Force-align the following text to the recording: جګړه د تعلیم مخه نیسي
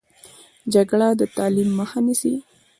جګړه 0.73 1.07
د 1.19 1.21
تعلیم 1.35 1.69
مخه 1.79 1.99
نیسي 2.05 2.33